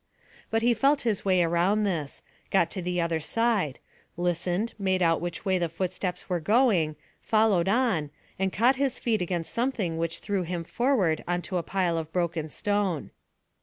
But 0.49 0.63
he 0.63 0.73
felt 0.73 1.01
his 1.01 1.23
way 1.23 1.45
round 1.45 1.85
this, 1.85 2.23
got 2.49 2.71
to 2.71 2.81
the 2.81 2.99
other 2.99 3.19
side, 3.19 3.77
listened, 4.17 4.73
made 4.79 5.03
out 5.03 5.21
which 5.21 5.45
way 5.45 5.59
the 5.59 5.69
footsteps 5.69 6.27
were 6.27 6.39
going, 6.39 6.95
followed 7.21 7.69
on, 7.69 8.09
and 8.39 8.51
caught 8.51 8.77
his 8.77 8.97
feet 8.97 9.21
against 9.21 9.53
something 9.53 9.99
which 9.99 10.17
threw 10.17 10.41
him 10.41 10.63
forward 10.63 11.23
on 11.27 11.43
to 11.43 11.57
a 11.57 11.61
pile 11.61 11.99
of 11.99 12.11
broken 12.11 12.49
stone. 12.49 13.11